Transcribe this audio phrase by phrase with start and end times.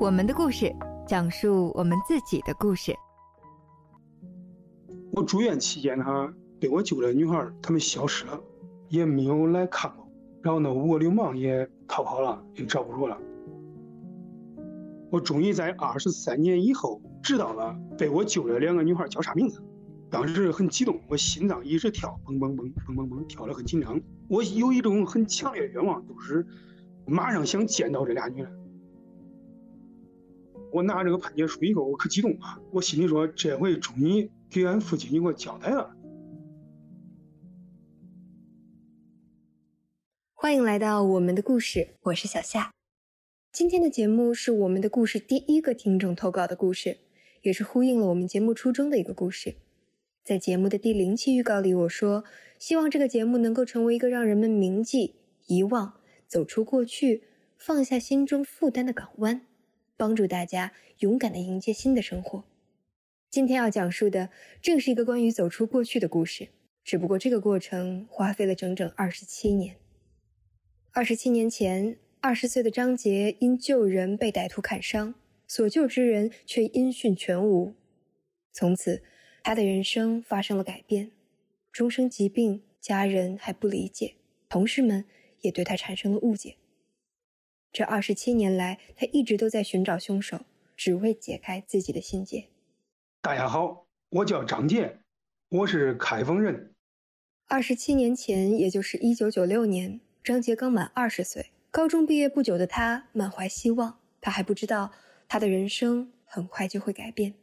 [0.00, 0.74] 我们的故事，
[1.06, 2.96] 讲述我们自己的故事。
[5.12, 8.40] 我住院期间哈，被我救的女孩她们消失了，
[8.88, 10.08] 也没有来看我。
[10.40, 13.18] 然后那五个流氓也逃跑了，也找不着了。
[15.10, 19.62] 我终于在二十三年以后知道了被我救的两个女孩叫啥名字。
[20.08, 24.00] 当时很激动，我心脏一直跳，嘣嘣嘣嘣嘣嘣，跳得很紧张。
[24.28, 26.46] 我有一种很强烈的愿望，就是
[27.04, 28.59] 马上想见到这俩女人。
[30.72, 32.60] 我拿这个判决书以后，我可激动啊！
[32.70, 35.90] 我心里说，这回终于给俺父亲一个交代了。
[40.32, 42.70] 欢迎来到我们的故事，我是小夏。
[43.52, 46.98] 今天的节目是我们的故事第一个听众投稿的故事，
[47.42, 49.56] 也是呼应了我们节目初衷的一个故事。
[50.22, 52.24] 在节目的第零期预告里，我说
[52.58, 55.16] 希望这个节目能够成为一个让人们铭记、
[55.48, 55.94] 遗忘、
[56.28, 57.24] 走出过去、
[57.58, 59.46] 放下心中负担的港湾。
[60.00, 62.42] 帮助大家勇敢地迎接新的生活。
[63.28, 64.30] 今天要讲述的
[64.62, 66.48] 正是一个关于走出过去的故事，
[66.82, 69.76] 只不过这个过程花费了整整二十七年。
[70.92, 75.14] 二十七年前，二十岁的张杰因救人被歹徒砍伤，
[75.46, 77.74] 所救之人却音讯全无。
[78.54, 79.02] 从此，
[79.42, 81.10] 他的人生发生了改变。
[81.70, 84.14] 终生疾病，家人还不理解，
[84.48, 85.04] 同事们
[85.42, 86.56] 也对他产生了误解。
[87.72, 90.40] 这二十七年来，他一直都在寻找凶手，
[90.76, 92.48] 只为解开自己的心结。
[93.20, 94.98] 大家好，我叫张杰，
[95.50, 96.74] 我是开封人。
[97.46, 104.90] 二十七年前，也就是一九九六年，张杰刚满二十岁，高中毕业不久的他满怀希望，他还不知道
[105.28, 107.34] 他的人生很快就会改变。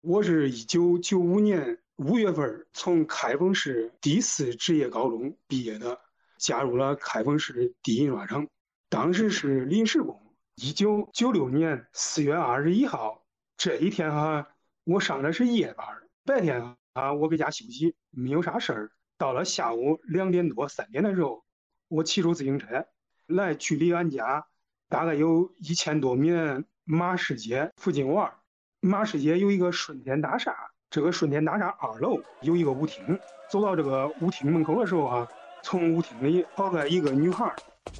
[0.00, 6.00] 我是一九九五年五月份从开封市第四职业高中毕业的，
[6.38, 8.44] 加入了开封市第一印刷厂。
[8.90, 10.18] 当时是临时工。
[10.54, 13.22] 一九九六年四月二十一号
[13.56, 14.48] 这一天哈，
[14.84, 15.86] 我上的是夜班，
[16.24, 18.90] 白天啊我搁家休息，没有啥事儿。
[19.18, 21.44] 到了下午两点多三点的时候，
[21.88, 22.86] 我骑着自行车
[23.26, 24.46] 来距离俺家
[24.88, 28.32] 大概有一千多米的马市街附近玩。
[28.80, 30.56] 马市街有一个顺天大厦，
[30.88, 33.20] 这个顺天大厦二楼有一个舞厅。
[33.50, 35.28] 走到这个舞厅门口的时候啊，
[35.62, 37.54] 从舞厅里跑出来一个女孩。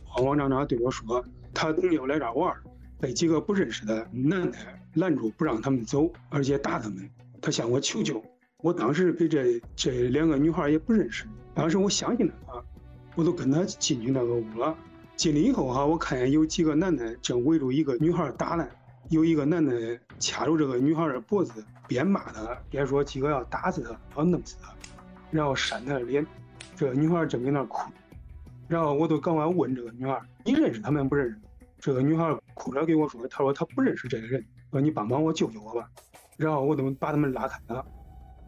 [0.05, 2.55] 慌慌张张对我说：“他朋友来这玩，
[3.01, 4.59] 被几个不认识的男的
[4.95, 7.09] 拦住，不让他们走，而且打他们。
[7.41, 8.23] 他向我求救。
[8.59, 12.63] 我当时跟这这两个女孩也不认识，当时我相信了他，
[13.15, 14.77] 我都跟他进去那个屋了。
[15.15, 18.67] 进去以后哈，我看见有几个男的正围住一个女孩打呢，
[19.11, 24.75] 有一个男的掐住这个女孩的脖子，边骂她边说几个要打死她，要弄死她，
[25.31, 26.27] 然后扇她的脸。
[26.75, 27.91] 这个女孩正在那哭。”
[28.69, 31.41] 然后我都赶快问这个女孩：“你认识他们不认识？”
[31.81, 35.89] 这个女孩哭着给我说：“她说她不认识这个人，说你帮帮我救救我吧。”
[36.37, 37.85] 然后我都把他们拉开了，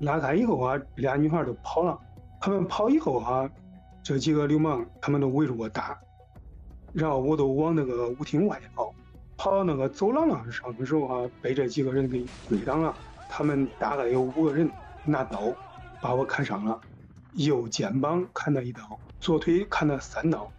[0.01, 1.99] 拉开以后啊，俩女孩都跑了。
[2.41, 3.51] 他们跑以后啊，
[4.03, 5.99] 这几个流氓他们都围着我打，
[6.93, 8.95] 然后我都往那个舞厅外跑，
[9.37, 12.95] 跑到那个走廊上的时候啊，被这几个人给追上了。
[13.29, 14.71] 他们大概有五个人
[15.05, 15.53] 拿刀
[16.01, 16.81] 把我砍伤了。
[17.35, 20.51] 右肩膀砍了一刀，左腿砍了三刀，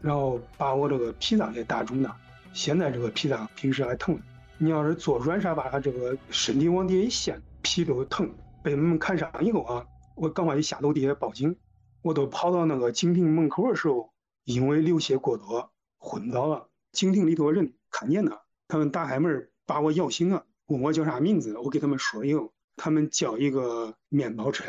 [0.00, 2.14] 然后把我这个脾脏也打肿了。
[2.52, 4.20] 现在这个脾脏平时还疼。
[4.58, 8.30] 你要是做软痧，把他这个身体往底下一陷，皮都疼。
[8.62, 11.56] 被他们砍伤以后啊，我赶快一下楼底下报警。
[12.02, 14.12] 我都跑到那个警亭门口的时候，
[14.44, 16.68] 因为流血过多昏倒了。
[16.92, 21.56] 警亭里头人看见了，他们打开门把我摇醒了，问我叫啥名字。
[21.56, 24.64] 我给他们说以后，他们叫一个面包车。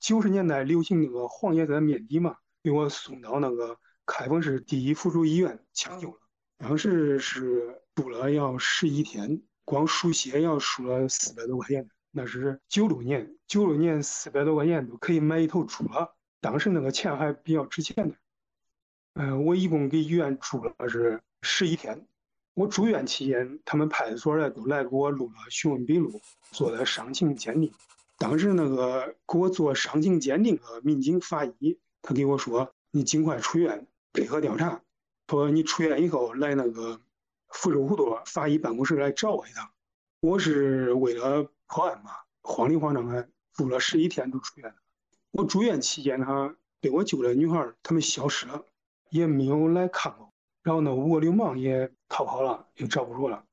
[0.00, 6.18] 九十年代流行那个黄颜色面的嘛，给我送到那个开封市第一附属医院抢救了。
[6.56, 11.86] 当时是住了要十一天，光输血要输了四百多块钱。
[12.10, 16.16] 那是九六年，九六年四百多块钱都可以买一头猪了。
[16.40, 18.14] 当时那个钱还比较值钱的。
[19.12, 22.06] 嗯，我一共给医院住了是十一天。
[22.54, 26.18] 我住院期间，他们派出所的都来给我录了询问笔录，
[26.50, 27.70] 做了伤情鉴定。
[28.16, 34.82] 当时那个给我做伤情鉴定的民警法医，他给我说：“你尽快出院，配合调查。
[35.26, 37.00] 说你出院以后来那个
[37.48, 39.70] 福州胡同法医办公室来找我一趟。”
[40.20, 42.10] 我是为了破案嘛，
[42.42, 44.76] 慌里慌张的住了十一天就出院了。
[45.30, 48.66] 我住院期间呢，被我救的女孩他们消失了，
[49.08, 50.30] 也没有来看过。
[50.62, 53.44] 然后那五个流氓也逃跑了，也找不着了。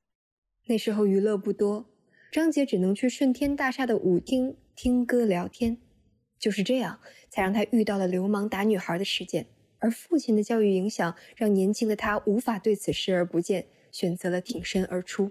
[0.66, 1.86] 那时候娱乐不多。
[2.30, 5.76] 张杰只能去顺天大厦的舞厅听歌聊天，
[6.42, 6.98] 就是这样，
[7.30, 9.46] 才让他遇到了流氓打女孩的事件。
[9.78, 15.30] 而父亲的教育影响，让年轻的他无法对此视而不见，选择了挺身而出。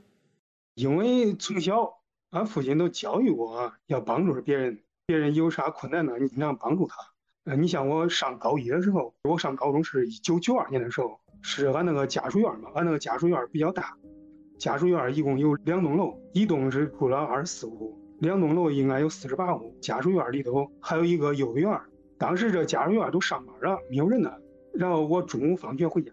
[0.75, 1.99] 因为从小
[2.29, 6.95] 俺父亲都教育我要帮助别人，别人有啥困难呢，你尽量帮助他。
[7.43, 13.97] 呃，你像我上高一的时候，我上高中是一九九二年的时候，是俺那个家属院嘛，俺那个家属院比较大，
[14.57, 19.75] 家属院一共有两栋楼，一栋是住了二十四户，两栋楼应该有四十八户。
[19.81, 21.81] 家属院里头还有一个幼儿园，
[22.19, 24.31] 当时这家属院都上班了，没有人呢。
[24.75, 26.11] 然后我中午放学回家，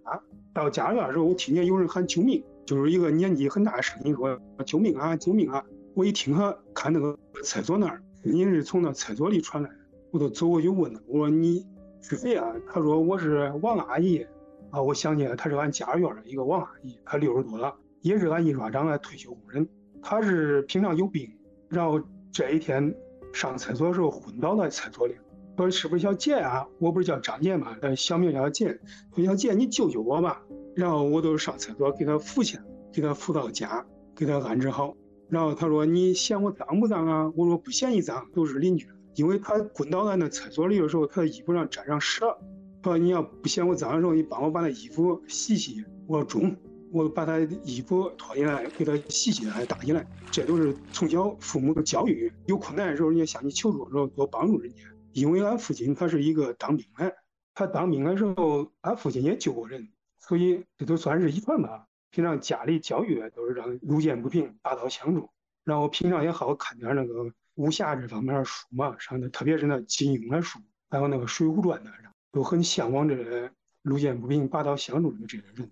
[0.54, 5.62] 到家院的时候，我听见有人喊救命，就是一个年纪很大的声音说：“救命啊，救命啊！”
[5.92, 9.76] 我一听哈，看那个厕所那儿，声音是从那厕所里传来的，
[10.10, 11.66] 我就走过去问他：“我说你
[12.00, 14.26] 是谁啊？”他说：“我是王阿姨。”
[14.70, 19.68] 啊，我想起来，她是俺家院的一个王阿姨，她六十多了，也是俺印刷厂的退休工人。
[20.02, 21.30] 她是平常有病，
[21.68, 22.00] 然后
[22.32, 22.94] 这一天
[23.32, 25.14] 上厕所的时候昏倒在厕所里。
[25.56, 26.66] 说是不是小杰啊？
[26.78, 27.76] 我不是叫张杰吗？
[27.96, 28.78] 小名叫杰。
[29.14, 30.40] 说小杰，你救救我吧。
[30.76, 32.62] 然后我就上厕所给他扶起来，
[32.92, 33.84] 给他扶到家，
[34.14, 34.94] 给他安置好。
[35.28, 38.86] 然后他说：“你嫌我脏不脏啊？”我说：“不嫌你脏，都是邻居。”
[39.16, 42.38] 因为他滚倒在那厕所里的时候，他的衣服上沾上屎了。
[42.84, 46.56] 说：“你要不嫌我脏的时候，你帮我把那衣服洗洗。”我说：“中。”
[46.92, 50.06] 我把他衣服脱下来，给他洗洗还打起来。
[50.30, 52.32] 这都是从小父母的教育。
[52.46, 54.82] 有困难的时候，人家向你求助的时候，多帮助人家。
[55.12, 57.14] 因为俺父亲他是一个当兵的，
[57.54, 59.88] 他当兵的时候，俺父亲也救过人，
[60.18, 61.86] 所以这都算是遗传吧。
[62.10, 65.28] 平常家里教育都是让路见不平，拔刀相助。
[65.64, 70.58] 然后平常也好看点那个武侠这方面的书嘛，上的特别是那金庸的书，
[70.88, 71.90] 还有那个《水浒传》的，
[72.32, 73.50] 都很向往这
[73.82, 75.70] 路见不平，拔刀相助的这个人。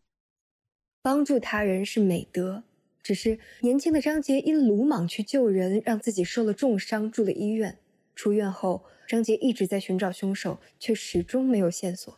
[1.07, 2.65] 帮助他人是美德，
[3.01, 7.79] 只是年轻的张杰因鲁莽去救人，让自己受了重伤，住了医院。
[8.17, 8.83] 出院后。
[9.07, 12.13] 张杰一直在寻找凶手，却始终没有线索。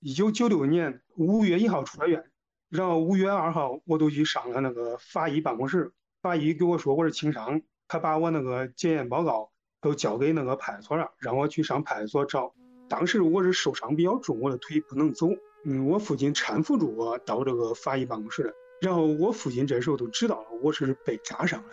[0.00, 2.22] 一九九六年五月一号出了院，
[2.68, 5.90] 然后五月二号我都去上了那个法医办公室，
[6.20, 9.50] 法医给我说我是轻伤，他把我那个检验报告
[9.80, 12.52] 都交给那个派出所了，让我去上派出所找。
[12.86, 15.26] 当时我是受伤比较重，我的腿不能走，
[15.66, 18.54] 嗯，我父亲搀扶住我到这个法医办公室的。
[18.80, 21.68] 然后我父亲这时候都知道了我是被扎伤了，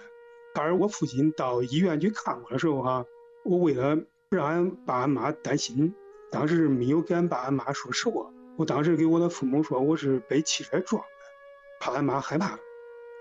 [0.56, 3.06] 而我父亲到医院去看我的时候哈，
[3.46, 3.98] 我为了。
[4.30, 5.94] 不让俺爸俺妈担心，
[6.32, 8.34] 当时没有给俺爸俺妈说实话。
[8.58, 11.08] 我当时给我的父母说我是被汽车撞的，
[11.80, 12.60] 怕俺妈害怕。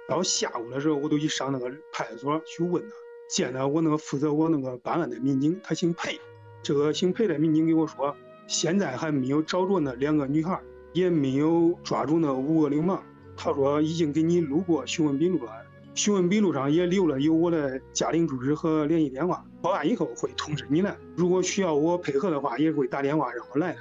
[0.08, 2.96] 到下午的时候，我都去上那个派出所去问他，
[3.28, 6.18] 见到我那个负责我那个办案的民警，他姓裴。
[6.62, 8.16] 这个姓裴的民警给我说，
[8.46, 10.60] 现在还没有找着那两个女孩，
[10.92, 13.02] 也没有抓住那五个流氓。
[13.36, 15.52] 他说已经给你录过询问笔录了。
[15.94, 20.96] 询问笔录上也留了有我的家庭住址和联系电话，报案以后会通知你的。
[21.16, 23.76] 如果需要我配合的话，也会打电话让我来。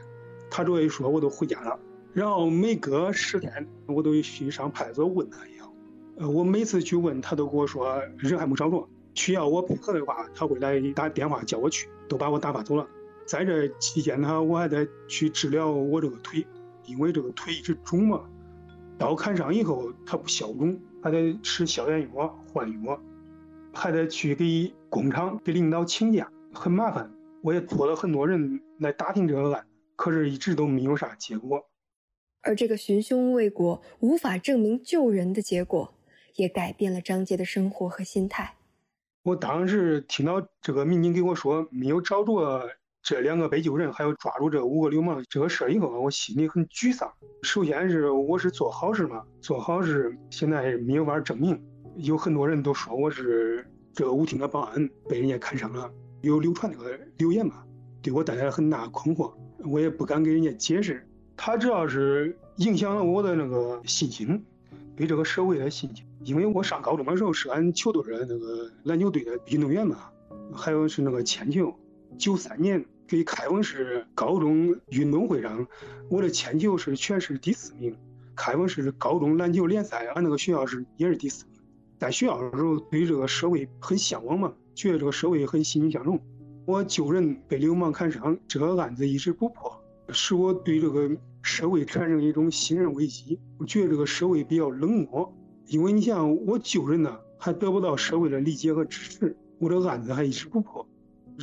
[0.49, 1.79] 他这一说，我都回家了。
[2.13, 5.63] 然后每隔十天，我都去上派出所问他一下。
[6.17, 12.85] 呃，我每次去问他，都跟我说人还没找着，需要我配合的话，他会来打电话叫我去，都把我打发走了。
[13.25, 16.45] 在这期间呢，我还得去治疗我这个腿，
[16.85, 18.21] 因为这个腿一直肿嘛。
[18.97, 20.79] 刀砍伤以后，它不消肿。
[21.03, 23.01] 还得吃消炎药、换药，
[23.73, 27.11] 还得去给工厂给领导请假，很麻烦。
[27.41, 31.65] 我也托了很多人来打听这个案，可是一直都没有啥结果。
[32.43, 35.91] 而这个寻凶未果、无法证明救人的结果，
[36.35, 38.57] 也改变了张杰的生活和心态。
[39.23, 42.69] 我当时听到这个民警给我说没有找着。
[43.03, 47.11] 这两个被救人，还有抓住这五个流氓这个事儿以后，我心里很沮丧。
[47.41, 51.59] 首先是我是做好事嘛，做好事现在没有法证明。
[51.97, 55.91] 有很多人都说我是这个舞厅的保安被人家看上了，
[56.21, 57.63] 有流传这个流言嘛，
[58.01, 59.33] 对我带来了很大困惑。
[59.65, 61.05] 我也不敢给人家解释，
[61.35, 64.45] 他主要是影响了我的那个信心，
[64.95, 66.05] 对这个社会的信心。
[66.23, 69.97] 因为我上高中的时候是俺球队的那个篮球队的运动员嘛，
[70.53, 71.75] 还有是那个铅球。
[72.17, 75.67] 九三年给开封市高中运动会上，
[76.09, 77.93] 我的铅球是全市第四名。
[78.37, 81.59] 开封市高中篮球联赛，俺那个学校是也是第四名。
[81.99, 86.17] 在学校的时候，对这个社会很向往嘛，觉得这个社会很欣欣向荣。
[86.65, 93.37] 我救人被流氓砍伤，这个案子一直不破，使我对这个社会产生一种信任危机。
[93.57, 95.35] 我觉得这个社会比较冷漠，
[95.67, 100.87] 因为你像我救人呢，还得不到社会的理解和支持，我这案子还一直不破。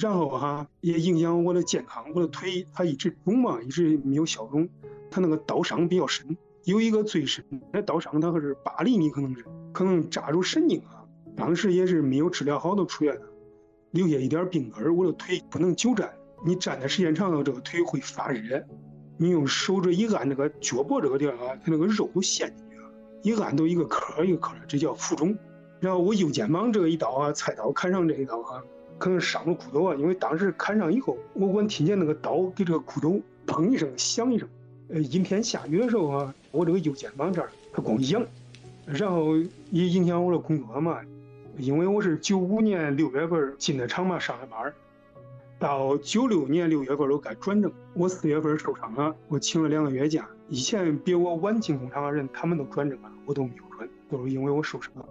[0.00, 4.69] 然后哈也影响我的健康，我的腿它一直肿嘛，一直没有消肿，
[5.11, 11.05] 它那个刀伤比较深，有一个最深的刀伤，它可是八厘米，可能是可能扎住神经啊。
[11.37, 13.23] 当时也是没有治疗好都出院了，
[13.93, 16.12] 留下一点病根，我的腿不能久站，
[16.45, 18.64] 你站的时间长了，这个腿会发热。
[19.17, 22.90] 你用手这一按，这个脚脖这个地方啊，它那个肉都陷进去了，
[23.23, 25.37] 一按都一个壳一个壳的，这叫浮肿。
[25.81, 28.62] 然后我右肩膀这个一刀啊，菜刀砍上这一刀啊，
[28.99, 34.49] 可能伤了骨头啊，因为当时砍上以后，我光听见那个刀给这个骨头砰一声响一声。
[34.90, 38.25] 呃，阴天下雨的时候啊，我这个右肩膀这儿它光痒，
[38.87, 39.37] 然后
[39.71, 40.99] 也影响我的工作嘛。
[41.59, 44.73] 因为我是九五年六月份进的厂嘛，上的班，
[45.59, 50.26] 到九六年六月份都该转正，我四月份受伤了，我请了两个月假。
[50.49, 55.05] 以前比我晚进工厂的人，他们都转正了，我都没有转，都是因为我受伤了。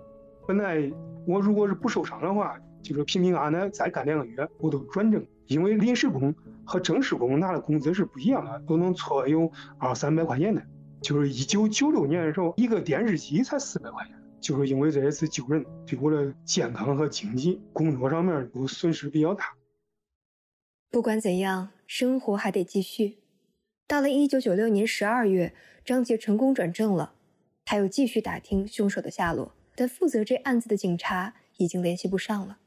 [0.48, 0.92] 本来
[1.26, 5.26] 我如果是不受伤的话，就是平平安安的再干两个月，我都转正。
[5.48, 6.34] 因为临时工
[6.66, 10.62] 和正式工拿的工资是不一样的，都能错有二三百块钱的。
[11.02, 14.14] 就是一九九六年的时候，一个电视机才四百块钱。
[14.40, 19.56] 就是因为这一次救人，对我的健康和经济、工作上面都损失比较大。
[20.90, 23.18] 不管怎样，生活还得继续。
[23.88, 25.54] 到了一九九六年十二月，
[25.84, 27.14] 张杰成功转正了，
[27.66, 32.60] 他又继续打听凶手的下落，但负责这案子的警察已经联系不上了。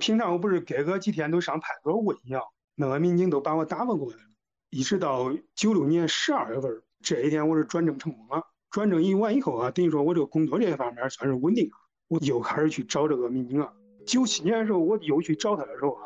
[0.00, 2.42] 平常我不是隔个几天都上派出所问一样，
[2.74, 4.22] 那个民警都把我打发过来了。
[4.70, 8.42] 一直到九六年十二月份，这一天我是转正成功了。
[8.70, 11.72] 转正一完以后啊，等于说我这个工作这一方面算是稳定了，
[12.08, 13.72] 我又开始去找这个民警了。
[14.06, 16.04] 九七年的时候，我又去找他的时候啊，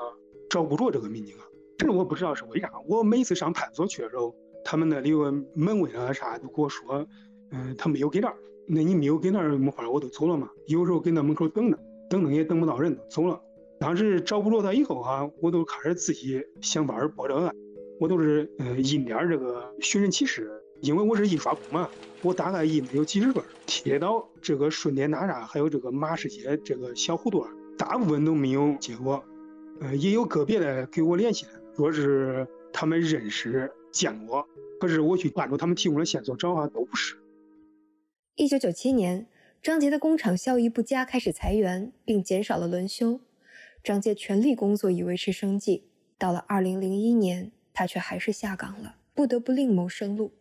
[0.50, 1.44] 找不着这个民警啊。
[1.78, 2.72] 这我不知道是为啥。
[2.88, 4.34] 我每次上派出所去的时候，
[4.64, 7.06] 他们那里个门卫啊啥都跟我说，
[7.50, 8.36] 嗯，他没有给那儿。
[8.66, 10.48] 那你没有给那儿没法，我都走了嘛。
[10.66, 13.38] 有时候搁那门口等着，等等也等不到人，走了。
[13.78, 17.54] 当时找不着他以后哈，我都开始自己想法儿报这个案。
[18.00, 20.50] 我都是呃印点这个寻人启事，
[20.80, 21.88] 因为我是印刷工嘛，
[22.22, 27.46] 我大概印了有几十份，贴到这个顺天大厦还有这个马市街这个小胡同，
[27.78, 29.22] 大部分都没有结果。
[29.80, 34.44] 呃，也有个别的给我联系，说是他们认识见过，
[34.80, 37.16] 可是我去按照他们提供的线索找啊，都不是。
[38.34, 39.28] 一九九七年，
[39.62, 43.20] 张杰的工厂效益不佳，开始裁员，并减少了轮休。
[43.84, 45.84] 张杰全力工作以维持生计。
[46.16, 50.32] 到了二零零一年，他却还是下岗了，不得不另谋生路。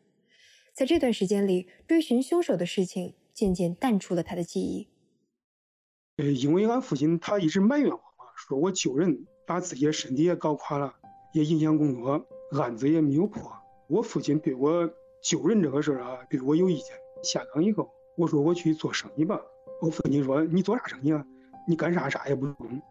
[0.73, 4.87] 在这段时间里，追寻凶手的事情渐渐淡出了他的记忆。
[6.15, 10.95] 呃，因为俺父亲他一直埋怨我嘛，说我救人把自己的身体也搞垮了，
[11.33, 12.25] 也影响工作，
[12.57, 13.51] 案子也没有破。
[13.89, 14.89] 我父亲对我
[15.21, 16.95] 救人这个事儿啊，对我有意见。
[17.23, 19.41] 下岗以后，我说我去做生意吧。
[19.81, 21.25] 我父亲说：“你做啥生意啊？
[21.67, 22.81] 你干啥啥也不中。”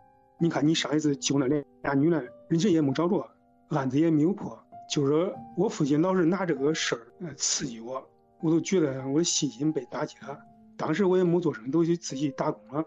[0.42, 3.24] 你看，你上一次救那俩俩女的，人家也没找着，
[3.68, 4.58] 案子也没有破。
[4.90, 8.04] 就是我父亲老是拿这个事儿呃刺激我，
[8.40, 10.36] 我都觉得我的信心被打击了。
[10.76, 12.84] 当时我也没做声，都去自己打工了。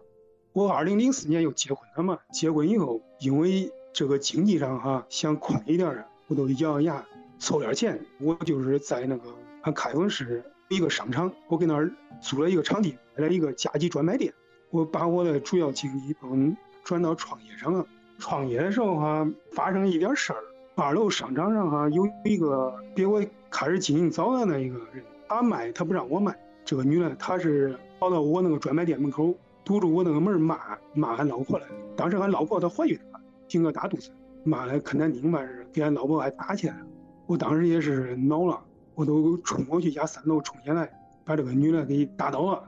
[0.52, 7.06] 我二零零四年又结婚了嘛，结婚以后，因为这个经济上哈想宽一点的，我都咬咬牙
[7.40, 7.98] 凑点钱。
[8.20, 11.90] 我就是在那个俺开封市一个商场，我给那儿
[12.22, 14.34] 租了一个场地，开了一个家具专卖店。
[14.72, 16.58] 我把我的主要精力帮。
[16.86, 17.86] 转到创业上了。
[18.18, 20.40] 创业的时候哈，发生一点事儿。
[20.76, 26.34] 二楼商场上哈有一个比我开始经营早的那一个人，他卖他不让我卖。
[26.64, 30.60] 这个女的她是跑到我那个专卖店门口，堵住我那个门骂
[30.94, 31.66] 骂俺老婆了。
[31.96, 34.12] 当时俺老婆她怀孕了，挺个大肚子，
[34.44, 36.86] 骂的可难听嘛是，给俺老婆还打起来了。
[37.26, 38.62] 我当时也是恼了，
[38.96, 40.90] 我都冲过去家三楼冲下来，
[41.24, 42.64] 把这个女的给打倒了。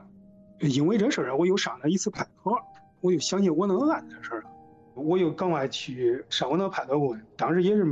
[0.60, 2.58] 因为这事儿啊，我又上了一次派出所。
[3.00, 4.50] 我又想起我那个案子的事了，
[4.94, 7.84] 我又赶快去上我那个派出所问，当时也是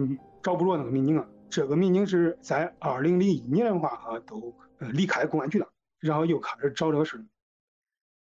[0.42, 1.26] 找不着那个民警啊。
[1.48, 5.68] 这个民警是在二零零一年的话哈都呃离开公安局了，
[6.00, 7.24] 然后又开始找这个事。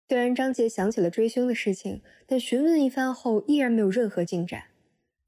[0.08, 4.66] 虽然张杰想起了追凶的事情，但询问一番后依然没有任何进展。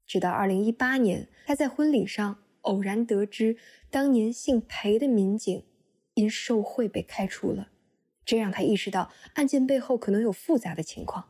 [0.06, 3.56] 直到二零一八年，他在婚礼上偶然得知，
[3.90, 5.64] 当年姓裴的民警
[6.14, 7.68] 因受贿被开除了，
[8.24, 11.29] 这让他意识到案件背后可能有复杂的情况。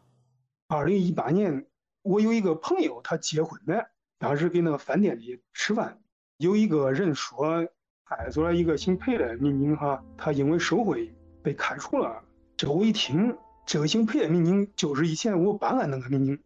[0.72, 1.66] 二零一八年，
[2.02, 5.98] 我有一个朋友，他结婚了，当时给那个饭店里吃饭，
[6.36, 7.66] 有一个人说
[8.06, 11.12] 派出所一个姓裴的民警哈，他因为受贿
[11.42, 12.22] 被开除了。
[12.56, 13.36] 这我一听，
[13.66, 16.38] 这个姓裴的民警就是以前我办案那个民警，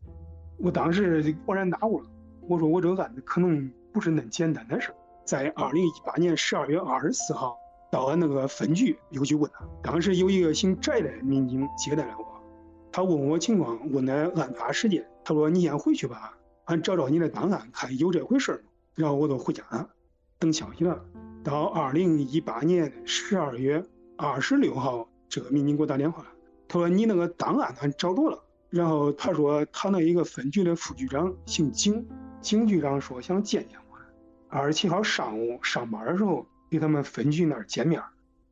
[0.56, 2.08] 我当时恍然大悟了。
[2.48, 4.94] 我说我这个案子可能不是那简单的事儿。
[5.26, 7.58] 在二零一八年十二月二十四号，
[7.92, 12.33] 到俺那个分局又去问他，当时有一个姓翟的民警接待了我。
[12.94, 15.04] 他问我情况，问的案发时间。
[15.24, 18.62] 他说：“你先回去吧，俺找找你的档案，看有这回事儿
[18.94, 19.90] 然后我就回家了，
[20.38, 21.04] 等消息了。
[21.42, 23.84] 到二零一八年十二月
[24.16, 26.28] 二十六号，这个民警给我打电话了，
[26.68, 32.06] 他说：“你那个档案俺找着了。”然后他说他那一个分局的副局长姓景，
[32.40, 33.98] 景局长说想见见我。
[34.48, 38.00] 二十七号上午上班的时候，给他们分局那儿见面。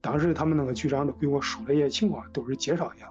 [0.00, 3.08] 当时他们那个局长都给我说了一些情况，都是介绍一下。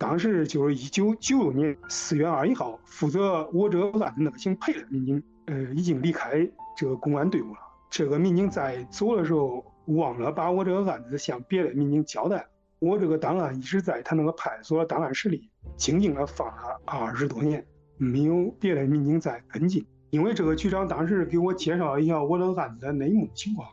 [0.00, 7.58] 当时就是一九九六年四月二十一号，负责我这个案子那个姓裴的民警，呃，已经离开这个公安队伍了。
[7.90, 12.46] 这个民警在走的时候忘了把我这个案子向别的民警交代。
[12.78, 17.62] 我这个档案一直在他那个派出所档案室里静静的放了二十多年，
[17.98, 19.84] 没有别的民警在跟进。
[20.08, 23.68] 因为这个局长当时给我介绍一下我这个案子的内幕情况，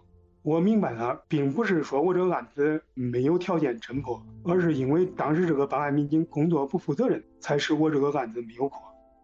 [0.48, 8.80] 我明白了，并不是说我这个案子没有条件侦破，而是因为当时这个办案民警工作不负责任，才使我这个案子没有破。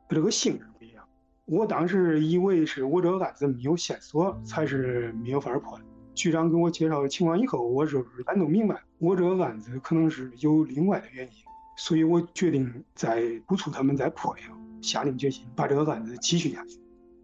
[0.10, 1.02] 这个性质不一样。
[1.46, 5.86] 我当时以为是我这个案子没有线索，才是没有法破的。
[6.14, 11.32] 局长给我介绍情况以后，我就是咱都明白，我这个案子可能是有另外的原因，
[11.78, 14.50] 所以我决定再督促他们再破一下，
[14.82, 16.83] 下定决心把这个案子继续下去。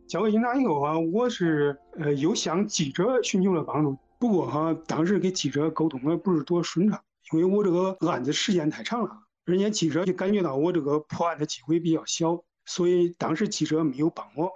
[0.10, 7.00] 交给警察以后啊，我是呃又向记者寻求了帮助，不过哈，当时跟记者沟通的不是多顺畅，
[7.32, 9.10] 因为我这个案子时间太长了，
[9.46, 14.52] 人家记者就感觉到我这个破案的机会比较小，所以当时记者没有帮我。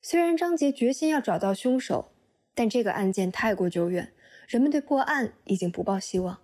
[0.00, 2.12] 虽然张杰决心要找到凶手。
[2.58, 4.14] 但这个案件太过久远，
[4.48, 6.38] 人们对破案已经不抱希望。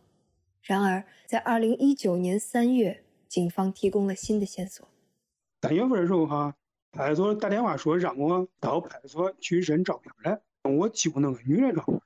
[0.60, 4.86] 然而，在二零一九年三月，警方提供了新的线索。
[5.62, 6.54] 三月份的时候，哈，
[6.92, 10.38] 派出所打电话说让我到派出所去认照片来，
[10.70, 11.98] 我揪那个女的照片。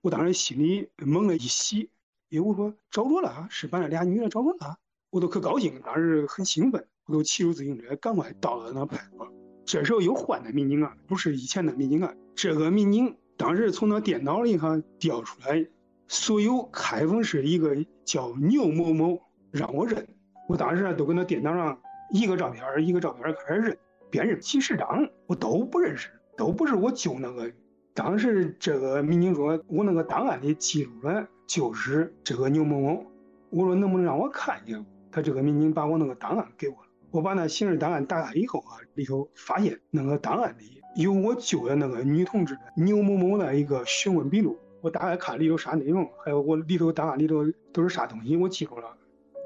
[0.00, 1.90] 我当时心里猛的一喜，
[2.28, 4.76] 因为我说找着了，是把那俩女的找着了，
[5.10, 9.28] 我都可高兴，当时很兴奋，我都骑着自行车赶快到了那派出所。
[9.66, 13.16] 这时候又换的民警啊，不是以前的民警啊，这个民警。
[13.36, 15.64] 当时从那电脑里哈调出来
[16.08, 20.08] 所有开封市一个叫牛某某，让我认。
[20.48, 21.80] 我当时啊都跟那电脑上
[22.10, 23.78] 一个照片一个照片开始认，
[24.10, 27.50] 辨认几十张，我都不认识，都不是我揪那个。
[27.94, 33.04] 当时这个民警说，我那个档案里记录的就是这个牛某某。
[33.50, 34.84] 我说能不能让我看一下？
[35.10, 36.88] 他这个民警把我那个档案给我了。
[37.10, 40.80] 我把那刑事档案打开以后啊，里头发现那个档案里。
[40.96, 48.96] 有我救的那个女同志牛某某的一个询问笔录，我大概看里头啥内容，还有我里头档案里头都是啥东西，我记住了。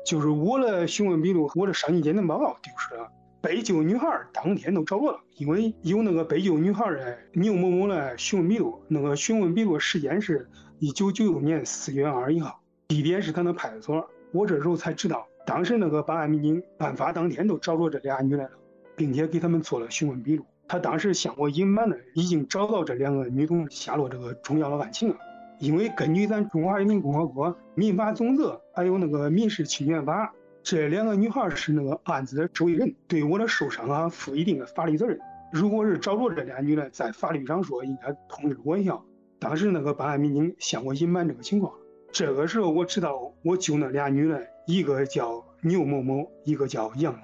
[0.06, 3.10] 就是我的询问笔录和，我的伤情鉴定报告丢失了，
[3.42, 14.08] 被救女孩当天都找着了，因为有那个被救女孩的牛某某的询问笔录，那个询问笔录时间是一九九六年四月二十一号，地点是他那派出所。
[14.30, 18.50] 我这时候才知道，当时那个办案民警案发当天都找着这俩女的了，
[18.94, 20.44] 并且给他们做了询问笔录。
[20.68, 25.16] 他当时向我隐瞒的，已经找到这两个女童下落这个重要的案情了。
[25.58, 35.18] 因为根据咱中华人民共和国民法总则，还有那个民事侵权法， 这两个女孩是那个案子的受益人，对我的受伤啊负一定的法律责任。
[35.52, 39.00] 如果是找着这俩女的，在法律上说应该通知我一下。
[39.38, 41.72] 当时那个办案民警向我隐瞒这个情况，
[42.12, 47.20] 这个时候我知道我救那俩女的，一个叫牛某某，一个叫杨某。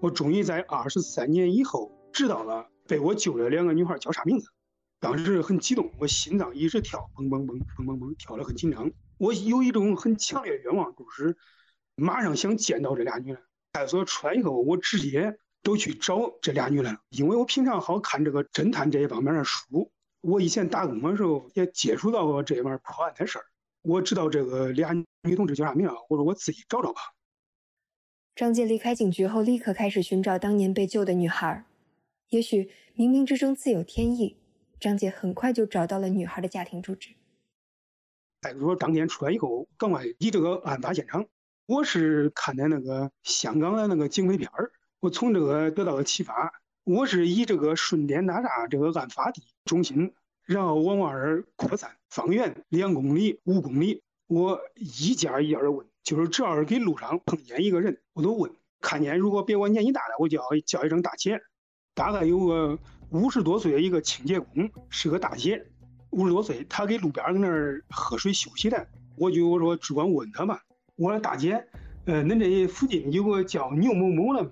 [0.00, 2.66] 我终于在二十三年以后知道了。
[2.86, 4.46] 被我救的两个女孩叫啥名字？
[5.00, 8.92] 当时很激动，我心脏一直跳，嘣嘣嘣嘣嘣嘣，跳得很紧张。
[9.18, 11.36] 我有一种很强烈的愿望，就是
[11.96, 13.42] 马上想见到这俩女的。
[13.72, 19.90] 派出所出来以后，我直接都去找这俩女的了，因为我平常好看这个侦探这一方面的书，
[20.22, 23.44] 我以前打工的时候也接触到过这门破案的事儿。
[23.82, 27.00] 我知道这个俩女同志叫啥名我说我自己找找吧。
[28.34, 31.64] 张杰离开警局后，立刻开始寻找当年被救的女孩。
[32.30, 34.36] 也许冥冥之中自有天意，
[34.80, 37.10] 张杰很快就找到了女孩的家庭住址。
[38.40, 41.26] 派出所当天出来以后，赶快以这个案发现场。
[41.66, 46.52] 我是看的那个香港的那个警匪片儿，我从这个得到了启发。
[46.84, 51.12] 我是以这个顺天大厦这个案发地中心，然后往外
[51.56, 58.48] 扩散，方圆两公里、五公里，我一家一家的问，就是只要是给路上碰见一个人，我都问。
[58.80, 61.40] 看见如果别我年纪大的，我就要叫一声大姐。
[61.96, 62.78] 大概有个
[63.10, 65.66] 五十多岁的一个清洁工，是个大姐，
[66.10, 68.86] 五十多岁，她给路边搁那儿喝水休息的。
[69.16, 70.60] 我就我说只管问她嘛，
[70.96, 71.66] 我说大姐，
[72.06, 74.50] 呃，恁这附近有个叫牛某某的没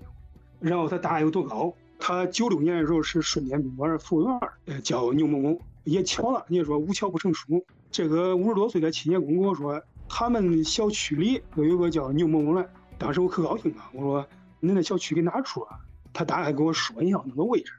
[0.71, 0.77] 有？
[0.77, 1.75] 然后她大概有多高？
[1.99, 5.61] 她九六年的时候是顺天宾馆服务员，呃，叫牛某某。
[5.85, 12.71] 也巧了，人家说无巧不成书，这个五十多岁的清洁工跟我说，他们小区里又有个叫牛某某的。
[12.97, 14.23] 当时我可高兴了，我说
[14.63, 15.79] 恁那小区给哪处啊？
[16.13, 17.73] 他大概给我说一下那个位置，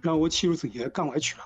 [0.00, 1.44] 然后我骑着自行车赶快去了。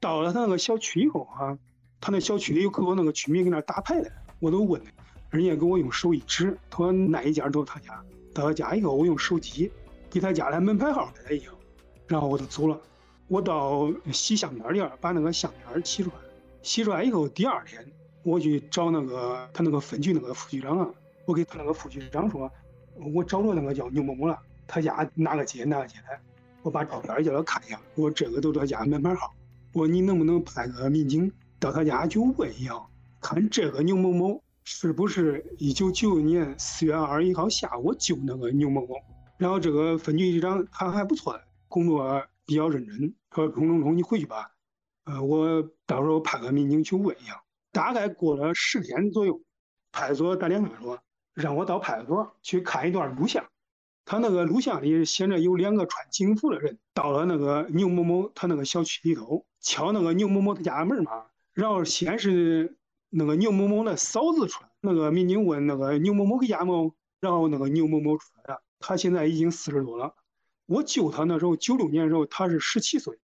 [0.00, 1.58] 到了他那个小区以后啊，
[2.00, 4.80] 他那小区里有可多那个居民搁那打牌的，我都问，
[5.32, 7.98] 人家给我用手一指，他说那一家都是他家。
[8.34, 9.72] 到他家以后，我用手机
[10.10, 11.50] 给他家的门牌号给他一下，
[12.06, 12.78] 然后我就走了。
[13.28, 16.16] 我到洗相片店把那个相片洗出来，
[16.62, 17.82] 洗出来以后，第二天
[18.24, 20.90] 我去找那个他那个分局那个副局长啊，
[21.24, 22.50] 我给他那个副局长说，
[23.14, 26.20] 我找着那个叫牛某某了，他家哪个街哪个街的，
[26.62, 29.32] 我把照片叫他看一下，我这个都是他家门牌号，
[29.72, 32.74] 我说你能不能派个民警到他家去问一下，
[33.18, 38.94] 看这个牛某某是不是一九九一年四月二十一号下午救那个牛某某？
[39.38, 44.52] 然后这个分局局长他还不错，工作比较认真，说钟钟钟你回去吧，
[45.04, 47.42] 呃，我到时候派个民警去问一下。
[47.72, 49.40] 大概过了十天左右，
[49.90, 50.98] 派出所打电话说
[51.34, 53.44] 让我到派出所去看一段录像。
[54.04, 61.24] 他那个录像里显着有两个穿警服的人到了那个牛某某他那个小区里头，敲那个牛某某他家门嘛。
[61.54, 62.76] 然后先是
[63.14, 66.90] 那个牛某某的嫂子出来，那个民警问那个牛某某给家吗？
[67.20, 70.14] 然后那个牛某某出来了，他现在已经四十多了。
[70.64, 73.18] 我救他那时候九六年的时候他是十七岁。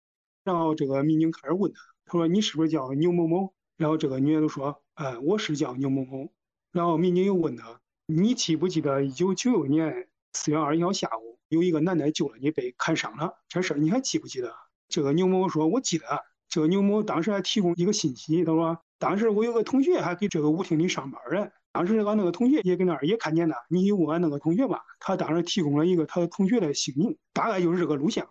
[0.43, 3.53] 然后这个民警开始问他，他说你是不是叫牛某某？
[3.77, 6.29] 然后这个女的就说：“哎，我是叫牛某某。”
[6.73, 13.35] 然后民警又问他：“你记不记得一九九六年四月二十一号下午有一个男的救了你，被砍伤了？
[13.47, 14.53] 这事你还记不记得？”
[14.89, 16.05] 这个牛某说：“我记得。”
[16.49, 24.81] 这个牛某当时还提供一个信息，他说：“当时我有个同学还给这个舞厅里上班嘞当时俺那个同学也跟那儿也看见了，你问俺那个同学吧。
[24.99, 28.27] 他当时提供了一个他同学的姓名，大概就是这个录像。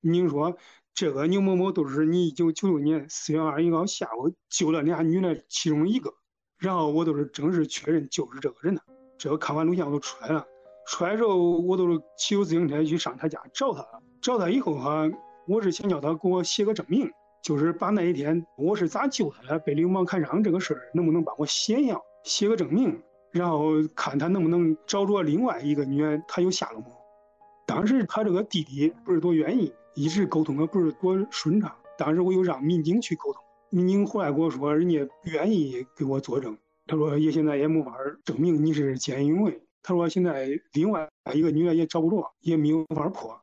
[0.00, 0.56] 你说。”
[0.92, 6.12] 这个牛某某都是你一九九六年四月二十一号下午救了俩女的其中一个，
[6.58, 8.82] 然后我都是正式确认就是这个人了。
[9.16, 10.44] 这个看完录像我都出来了，
[10.88, 14.02] 出来之后我都是骑着自行车去上他家找他了。
[14.20, 15.08] 找他以后哈，
[15.46, 17.08] 我是想叫他给我写个证明，
[17.42, 26.88] 就是把那一天我是咋救他的，被流氓砍伤这个事儿能不能帮我写一下，写个证明，然后看他能不能找着另外一个女的，他有下落吗？
[27.66, 29.72] 当时他这个弟弟不是多愿意。
[29.94, 37.92] 一直沟通的不是多顺畅，当时我又让民警去沟通，民警回来跟我说，人家不愿意给我作证，他说也现在也没法
[38.24, 43.36] 证明你是见义勇为，他说现在另外一个女的也找不着，也没有法破。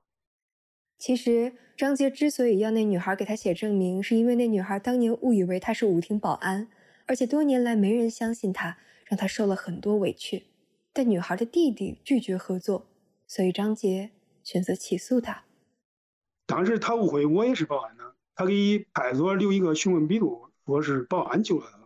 [0.98, 6.68] 其实张杰之所以要那女孩给他写证明，是因为那女孩当年误以为他是舞厅保安，
[7.06, 10.46] 而且多年来没人相信他，让他受了很多委屈。
[10.92, 12.88] 但女孩的弟弟拒绝合作，
[13.28, 14.10] 所以张杰
[14.44, 15.44] 选择起诉他。
[16.48, 21.78] 当时他误会我也是保安的，他给派出所留一个询问笔录，说是保安救了他。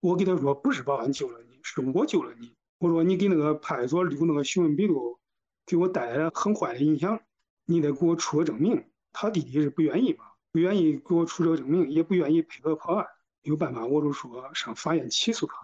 [0.00, 2.52] 我给他说不是保安救了你，是我救了你。
[2.78, 5.18] 我说你给那个派出所留那个询问笔录，
[5.64, 7.20] 给我带来了很坏的影响，
[7.66, 8.82] 你得给我出个证明。
[9.12, 13.06] 他弟弟是不愿意嘛，不愿意给我出这个证明，也不愿意配合破案。
[13.42, 15.54] 有办法我就说上法院起诉他。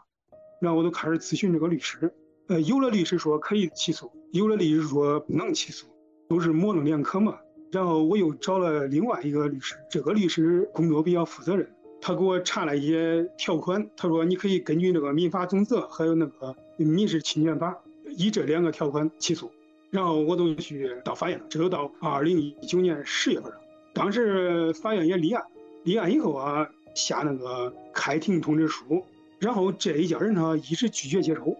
[0.61, 2.12] 然后我就开始咨询这个律师，
[2.47, 5.87] 呃，有的律师说可以起诉，有的律师说不能起诉，
[6.29, 7.37] 都是模棱两可嘛。
[7.73, 11.69] 然后我又找了另外一个律师，这个律师工作比较负责任，
[12.01, 17.83] 他给我查了一些条款，他说你可以根据那个民法总则还有那个民事侵权法，
[18.17, 19.51] 以这两个条款起诉。
[19.92, 23.61] 然后我都去到法院了，这都到二零一九年十月份了。
[23.92, 25.44] 当时法院也立案，
[25.85, 29.05] 立案以后啊，下那个开庭通知书，
[29.38, 31.57] 然后这一家人呢一直拒绝接受，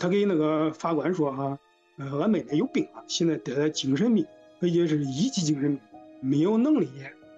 [0.00, 1.58] 他给那个法官说哈，
[1.98, 4.26] 呃，俺妹妹有病啊，现在得了精神病。
[4.60, 5.80] 而且是一级精神病，
[6.22, 6.88] 没有能力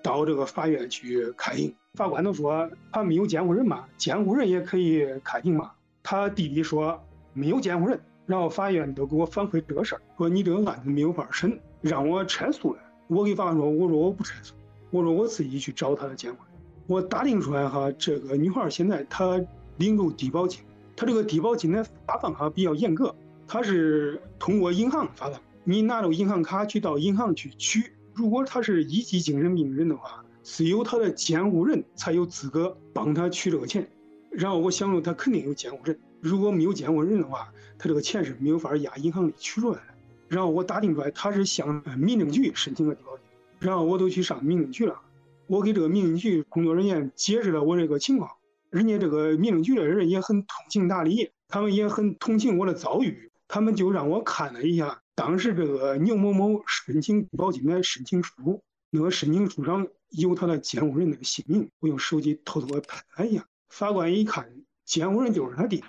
[0.00, 1.74] 到这个法院去开庭。
[1.94, 5.72] 法官都说他没有监护人嘛，监护人也可以开庭嘛。
[6.04, 12.80] 他弟弟说没有监护人，然后法院都给我反馈这个事儿，说你这个案子没有法审，让我撤诉了。
[13.06, 14.54] 我给法官说，我说我不撤诉，
[14.90, 16.60] 我说我自己去找他的监护人。
[16.88, 19.40] 我打听出来哈，这个女孩现在她
[19.78, 20.60] 领有低保金，
[20.96, 23.14] 她这个低保金的发放哈比较严格，
[23.46, 25.40] 她是通过银行发放。
[25.62, 33.88] 你拿着银行卡去到银行去取，如果他是一级精神病人的话，只有他的监护人才有资格帮他取这个钱。
[34.36, 39.94] 然后我想着他肯定有监护人，如果没有监护人的话，他这个钱是没有法压银行里取出来的。
[40.28, 43.24] 然后我打听出来他是向民政局申请个低保金，
[43.60, 45.00] 然后我都去上民政局了，
[45.46, 48.30] 我给这个民政局工作人员解释了我这个情况，
[48.68, 55.00] 人家这个民政局的人也很通情达理，他们也很同情我的遭遇，他们就让我看了一下。
[55.14, 63.46] 当时这个牛某某申请低保金的申请书，那个申请书上有他的监护人那个姓名，我用手机偷偷的拍了一下。
[63.68, 65.84] 法官一看，监护人就是他弟弟，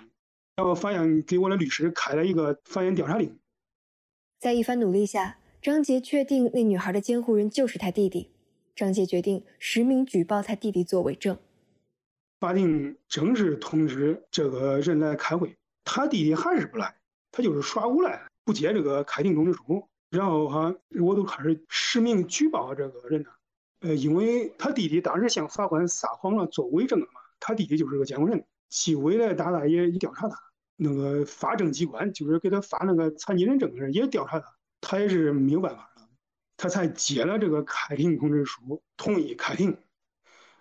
[0.56, 3.38] 然后法院给我的律师开了一个法院调查令。
[4.38, 8.30] 在一番努力下，张杰确定那女孩的监护人就是他弟弟。
[8.76, 11.36] 张杰决定实名举报他弟弟作伪证。
[12.38, 16.94] 法庭正式通知这个人来开会，他弟弟还是不来，
[17.32, 18.24] 他就是耍无赖。
[18.44, 23.30] 不接这个开庭通知书，然后哈，我都开始实名举报这个人了。
[23.80, 27.20] 呃，因为他弟弟当时向法官撒谎了，做伪证了嘛。
[27.40, 30.36] 他弟弟就是个监护人，纪委的大大也调查他，
[30.76, 36.08] 那个法政机关就是给他发那个残疾人证的人也调查他，他也是没有办法了，
[36.56, 39.76] 他才接了这个开庭通知书，同意开庭。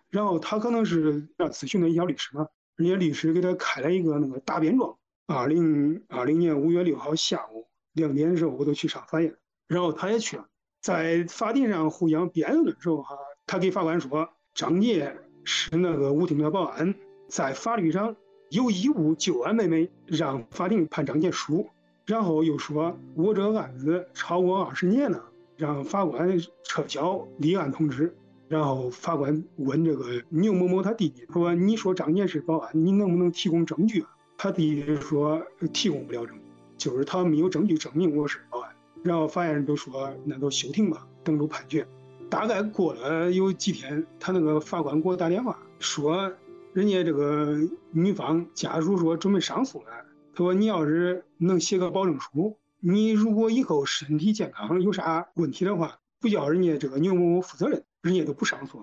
[0.10, 4.98] 然后他可能是要咨询的一下律师嘛，人家律师给他开了一个那个答辩状。
[5.26, 9.36] 二零二零年五月六号下午两点的时候，我都去上法院，
[9.68, 10.48] 然后他也去了，
[10.82, 16.94] 在法庭上互相辩论的时候，哈，他给法官说张杰是那个舞厅的保安，
[17.30, 18.14] 在法律上
[18.50, 21.66] 有义务救俺妹妹，让法庭判张杰输。
[22.06, 25.24] 然后又说我这个案子超过二十年了，
[25.56, 28.14] 让法官撤销立案通知。
[28.50, 36.42] 然后法官问这个牛某某他弟弟他说：“你说张杰是保安，你能不能提供证据？”啊他弟弟说：“提供不了证据，
[36.78, 38.70] 就是他没有证据证明我是保安。”
[39.02, 41.88] 然后法院人都说：“那都休庭吧，等着判决。”
[42.30, 46.32] 大概过了有几天，他那个法官给我打电话说
[46.74, 47.58] ：“人家这个
[47.92, 49.88] 女方家属说准备上诉了，
[50.34, 58.82] 他说你要是能写个保证书，你如果以后身体健康有啥问题的话，不叫人家这个牛某某负责任。”人家都不上诉，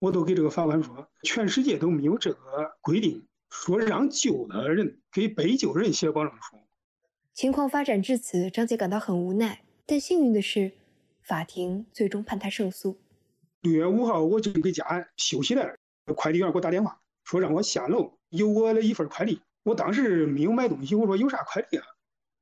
[0.00, 2.38] 我都给这个法官说，全世界都没有这个
[2.80, 6.56] 规定，说让救的人给被救人写保证书。
[7.34, 10.72] 情况发展至此，张杰感到很无奈，但幸运的是，
[11.24, 13.00] 法庭最终判他胜诉。
[13.62, 15.62] 六月五号，我正给家休息呢，
[16.14, 19.40] 快递员给我打电话说让我下楼，有我的一份快递。
[19.62, 21.84] 我当时没有买东西，我说有啥快递啊？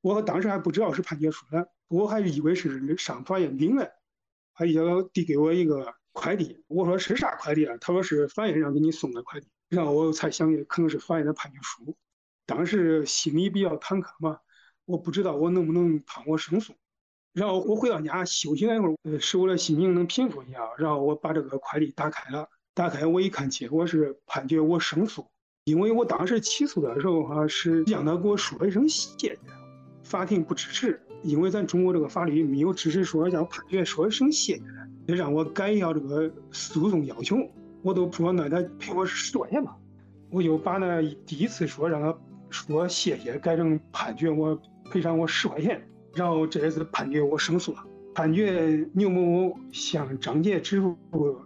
[0.01, 3.93] 我当时还不知道是判决书呢，我还以为是上法院领的，
[4.53, 5.95] 还要递给我一个。
[6.15, 7.75] 快递，我说是啥快递啊？
[7.81, 11.97] 他说是法院让给你送的快递，然后我才想起可能是法院的判决书。
[12.45, 14.37] 当时心里比较忐忑嘛，
[14.85, 16.75] 我不知道我能不能判我胜诉。
[17.33, 20.59] 然后我回到家休息了一会儿，使我的心情能平复一下。
[20.77, 25.25] 然后我把这个快递打开了，打开我一看，结果是判决我胜诉。
[25.65, 29.39] 因为我当时起诉的时候哈，是让他给我说一声谢谢，
[30.03, 34.65] 法庭不支持，因为咱中国这个法律没有支持说让判决说一声谢谢的。
[35.07, 37.37] 得让我改一下这个诉讼要求，
[37.81, 39.75] 我都说那他赔我十块钱吧，
[40.29, 42.15] 我就把那第一次说让他
[42.49, 44.57] 说谢谢改成判决我
[44.91, 50.95] 赔偿我十块钱，然后这次判决我胜诉了，判决牛某某向张杰支付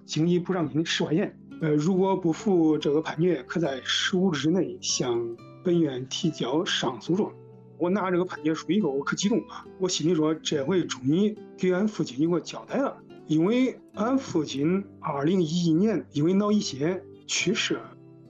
[0.06, 7.32] 经济补偿金十块钱，呃，如果不服这个判决，可在十五日内向本院提交上诉状。
[7.77, 12.97] 我拿这个判决书以后，我可激动了，我心里说这回终于给俺父亲有个交代了。
[13.27, 17.77] 因为俺父亲二零一一年因为脑溢血去世，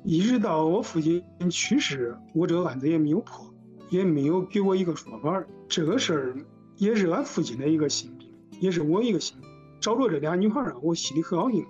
[0.03, 3.46] 一直到我父亲去世，我这个案子也没有破，
[3.89, 5.45] 也没有给我一个说法。
[5.67, 6.35] 这个事儿
[6.75, 9.49] 也是俺父亲的一个心病，也是我一个心病。
[9.79, 11.65] 找着这俩女孩儿，我心里很高兴。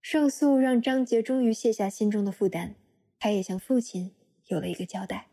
[0.00, 2.74] 胜诉让张杰终于卸下心中的负担，
[3.18, 4.12] 他也向父亲
[4.46, 5.30] 有了一个交代。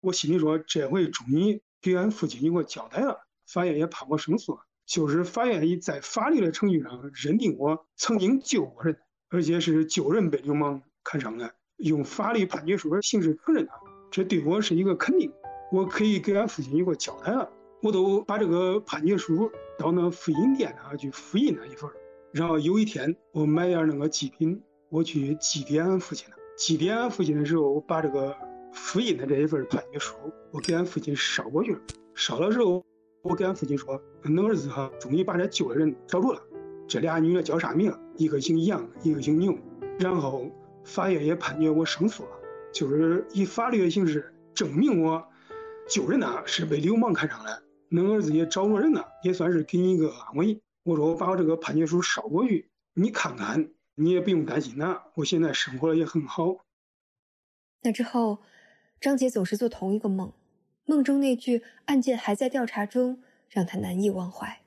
[0.00, 3.26] 我心里说，这回终于给俺父亲有个交代了。
[3.46, 8.96] 法院也判我胜诉了，就是法院以在法律的程序上认定我曾经救过人，
[9.28, 13.74] 而且是救人被流氓看上了，用法律判决书的形式承认他，
[14.10, 15.30] 这对我是一个肯定，
[15.70, 17.48] 我可以给俺父亲一个交代了。
[17.82, 21.90] 我都把这个判决书到那复印店啊去复印了一份，
[22.32, 26.36] 然后有一天我买点那个祭品，我去祭奠俺父亲了。
[26.56, 28.34] 祭奠俺父亲的时候，我把这个
[28.72, 30.14] 复印的这一份判决书，
[30.52, 31.80] 我给俺父亲捎过去了。
[32.14, 32.84] 捎的时候。
[33.24, 36.42] 我跟俺父亲说，恁儿子哈终于把这救的人找着了。
[36.88, 37.96] 这俩女的叫啥名？
[38.16, 39.56] 一个姓杨，一个姓牛。
[40.00, 40.50] 然后
[40.84, 42.30] 法院也判决我胜诉了，
[42.72, 45.26] 就是以法律的形式证明我
[45.88, 47.62] 救人呐是被流氓看上了。
[47.90, 50.60] 恁儿子也找着人了，也算是给你一个安慰。
[50.82, 55.12] 我说我把我这个判决书捎过去，你看看，你也不用担心了。
[55.14, 56.64] 我现在生活也很好。
[57.82, 58.38] 那之后，
[59.00, 60.32] 张杰总是做同一个梦。
[60.84, 64.62] 梦中那句“案件还在调查中”让他难以忘怀。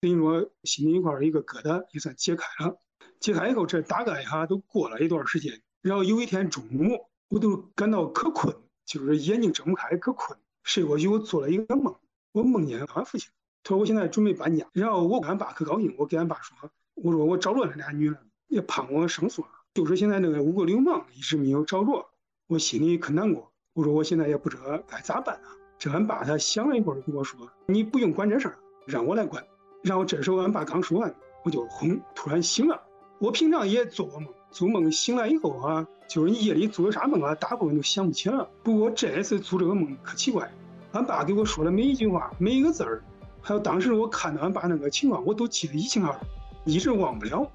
[0.00, 2.80] 等于说，心里一块一个疙瘩也算解开了。
[3.20, 5.60] 解开以后，这大概哈都过了一段时间。
[5.82, 8.54] 然后有一天中午，我都感到可困，
[8.84, 10.38] 就是眼睛睁不开，可困。
[10.62, 11.94] 睡过去，我做了一个梦，
[12.32, 13.30] 我梦见俺父亲。
[13.62, 14.66] 他说我现在准备搬家。
[14.72, 19.48] 然后我跟俺爸可高兴，我跟俺爸说：“我说我找着那俩女的，也判我胜诉了。
[19.74, 22.06] 就是现在那个五个流氓一直没有找着，
[22.46, 25.50] 我心里可难过。”我说我现在也不知道该咋办啊。
[25.78, 29.44] 这俺爸他想了一会儿，跟我说：“你不用管这事儿，让我来管。”
[29.82, 32.82] 然后这时候俺爸刚说完，我就轰突然醒了。
[33.20, 38.48] 我平常也做过梦，做梦醒来以后啊，就是你夜里做的啥梦啊，大部分都想不起了。
[38.62, 40.50] 不过这次做这个梦可奇怪，
[40.92, 43.02] 俺爸给我说的每一句话、每一个字儿，
[43.40, 46.18] 还有当时我看到俺爸那个情况，我都记得一清二楚，
[46.64, 47.48] 一直忘不了。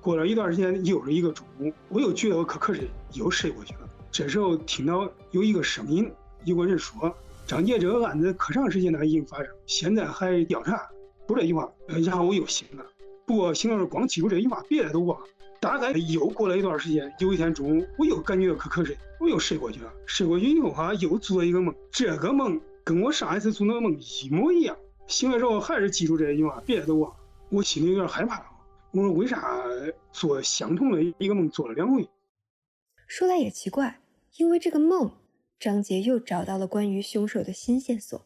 [0.00, 3.80] 过了一段时间，又是一个中午，我又觉得我可瞌睡，又睡过去了。
[4.10, 6.12] 这时候听到有一个声音，
[6.44, 7.12] 有个人说
[7.46, 10.88] ：“张杰这个案子可长时间了已经发生，现在还调查。”
[11.28, 12.84] 说这句话，然后我又醒了。
[13.24, 15.26] 不过醒了光记住这句话，别的都忘了。
[15.60, 19.92] 大概又过了一段时间，有一天中午，我又感觉到可瞌睡，我又睡过去了。
[20.06, 24.76] 睡过去以后哈，又做了一个梦，这个梦跟我上一次做那个梦一模一样。
[25.06, 27.16] 醒来之后还是记住这句话，别的都忘了。
[27.50, 28.44] 我心里有点害怕。
[28.90, 29.62] 我说为啥
[30.12, 32.08] 做相同的一个梦做了两回？
[33.06, 34.00] 说来也奇怪，
[34.36, 35.12] 因为这个梦，
[35.60, 38.20] 张杰又找到了关于凶手的新线索。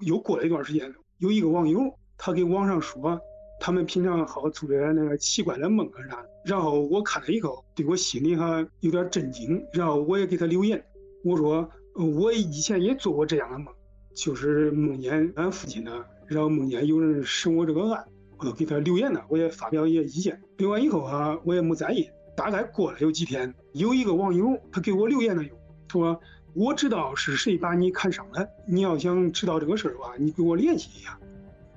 [0.00, 3.20] 又过了一段时间，有一个网友，他给网上说，
[3.60, 6.28] 他们平常好做点那个奇怪的梦啊啥的。
[6.44, 9.62] 然后我看了以后，对我心里哈有点震惊。
[9.72, 10.84] 然后我也给他留言，
[11.24, 13.66] 我说我以前也做过这样的梦，
[14.14, 18.04] 就是梦见俺父亲呢，然后梦见有人审我这个案。
[18.40, 20.40] 我都给他留言了，我也发表一些意见。
[20.58, 22.08] 留完以后啊，我也没在意。
[22.36, 25.42] 大概过了有几天，有一个网友他给我留言了，
[25.88, 26.20] 说
[26.54, 28.46] 我知道是谁把你看伤了。
[28.64, 31.18] 你要想知道这个事儿吧，你给我联系一下。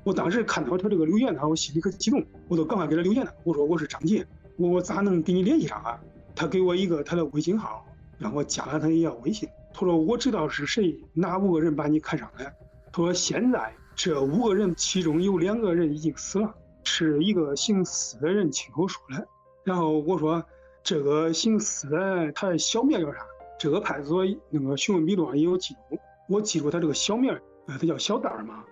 [0.04, 3.34] 我当时看到他这个留言呢，我心里可激动，我都赶快给他留言了。
[3.44, 4.26] 我说我是张杰，
[4.58, 6.00] 我我咋能跟你联系上啊？
[6.36, 7.86] 他给我一个他的微信号，
[8.18, 9.48] 让我加了他一下微信。
[9.74, 12.46] 他说我知道是谁哪五个人把你看伤了。
[12.92, 13.74] 他说现在。
[13.94, 19.28] 这五个人，其中有两个人已经死了，是一个姓司的人亲口说的。
[19.66, 20.44] 然后我说，
[20.82, 23.20] 这个姓司的他的小名叫啥？
[23.60, 27.32] 这个派出所那个询问笔录上也有记录，我记住他这个小名，
[27.68, 28.64] 呃，他叫小蛋儿嘛。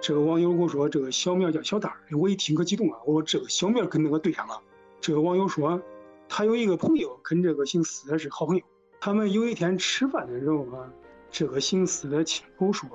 [0.00, 4.60] 这个网友跟我说，这个小名叫小蛋儿，我一听可激动了，我说这个小名跟那个对上了。
[5.00, 5.80] 这个网友说，
[6.28, 8.62] 他有一个朋友跟这个姓司的是好朋友，
[9.00, 10.90] 他们有一天吃饭的时候啊，
[11.30, 12.88] 这个姓司的亲口说。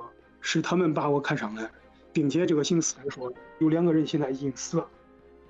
[0.48, 1.68] 是他们把我看上了，
[2.12, 4.86] 并且这个姓司的说有两个人现在已经死了，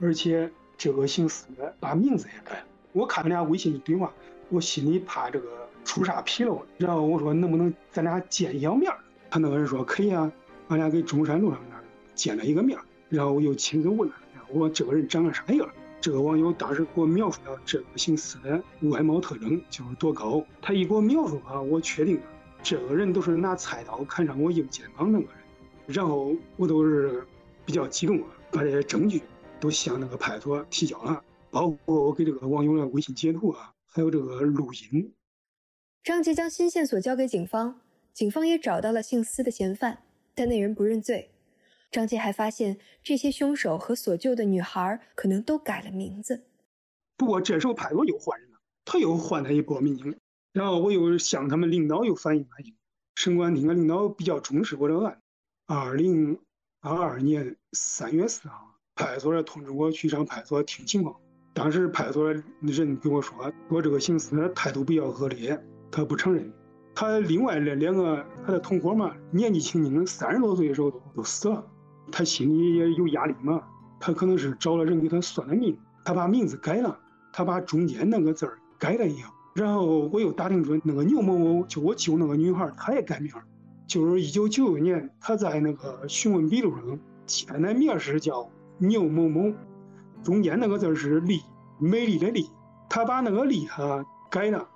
[0.01, 2.65] 而且这个姓司的把名字也改了。
[2.93, 4.11] 我看他俩微信对话，
[4.49, 8.91] 我心里怕这个出啥纰漏，然后我说能不能咱俩见一下面？
[9.29, 10.33] 他那个人说可以啊，
[10.69, 11.77] 俺俩给中山路上那
[12.15, 14.15] 见了一个面，然后我又亲自问了，
[14.49, 15.69] 我说这个人长得啥样？
[16.01, 22.23] 这个网友当时给我描述了这个姓司的外貌特征就是多高，他一给我描述啊，我确定了。
[22.63, 25.35] 这个人都是拿菜刀砍伤我右肩膀那个人，
[25.87, 27.25] 然后我都是
[27.65, 29.23] 比较激动啊，把这些证据
[29.59, 35.13] 都向那个派出所提交了，包括我给这个网友的微信截图啊，还有这个录音。
[36.05, 37.81] 张杰将新线索交给警方，
[38.13, 40.03] 警方也找到了姓司的嫌犯，
[40.37, 41.31] 但那人不认罪。
[41.91, 46.45] 张杰还发现这些凶手和所救的女孩可能都改了名字。
[47.17, 50.15] 不过这时候派出所又换人了，他又换了一波民警。
[50.53, 52.75] 然后我又向他们领导又反映反映，
[53.15, 55.19] 省公安厅的领导比较重视我这个案。
[55.67, 56.39] 二零
[56.81, 61.19] 二二年三月四号，派出所通知我去上派出所听情况。
[61.55, 65.59] 当时派出所的人跟我说，我这个刑事态度比较恶劣，
[65.91, 66.53] 他不承认。
[66.97, 71.63] 他另外那两个他的同伙嘛，年纪轻轻，三十多岁的时候都都死了，
[72.11, 73.63] 他心里也有压力嘛。
[74.01, 76.99] 他可能是找了人给他算了命，他把名字改了，
[77.33, 79.31] 他把中间那个字儿改了一下。
[79.55, 83.31] 然后我又打听出那个牛某某，就我救那个女孩，她也改名，
[83.87, 89.53] 就是一九九六年，她在那个询问笔录上签的名是叫牛某某，
[90.23, 91.41] 中间那个字是丽，
[91.79, 92.51] 美丽的丽，
[92.89, 94.69] 她把那个丽哈改了，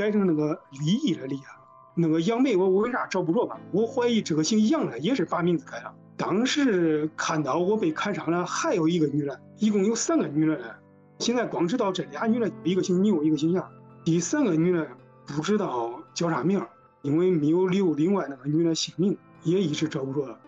[0.00, 1.60] 改成那个利益的利啊。
[1.94, 3.60] 那个杨梅我为啥找不着吧？
[3.70, 5.94] 我怀疑这个姓杨的也是把名字改了。
[6.16, 10.74] 当时看到我被看上了，还有一个女的，一共有三个女的，
[11.18, 13.68] 现在光知道这俩女的，一个姓牛，一个姓杨。
[14.02, 14.88] 第三个女的
[15.26, 16.62] 不知道叫啥名，
[17.02, 20.38] 因为没有留另外那个女的姓名，也一直找不着了。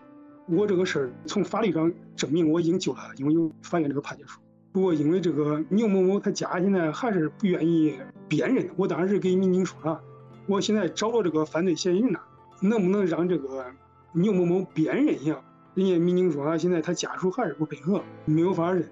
[0.47, 4.39] 我这个事儿从法律上证明我已经救了，因为有法院这个判决书。
[4.71, 7.95] 不过因为这个牛某某他家现在还是不愿意
[8.35, 10.01] 辨认，我当时给民警说了，
[10.47, 12.19] 我现在找到这个犯罪嫌疑人了，
[12.61, 13.63] 能不能让这个
[14.11, 15.39] 牛某某辨认一下？
[15.75, 18.89] 人家民警说了，现在他家属还是不配合，没有法认。